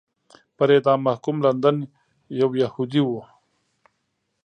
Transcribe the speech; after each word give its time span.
پر 0.55 0.67
اعدام 0.75 0.99
محکوم 1.07 1.37
لندن 1.45 1.77
یو 2.39 2.49
یهودی 2.61 3.01
و. 3.05 3.09